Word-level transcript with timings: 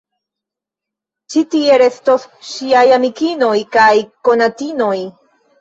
Ĉi 1.33 1.43
tie 1.51 1.75
restos 1.83 2.25
ŝiaj 2.53 2.83
amikinoj 2.97 3.53
kaj 3.77 3.93
konatinoj. 4.31 4.97